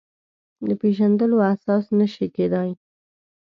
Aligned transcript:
د 0.67 0.69
پېژندلو 0.81 1.37
اساس 1.53 1.85
نه 1.99 2.07
شي 2.13 2.27
کېدای. 2.35 2.69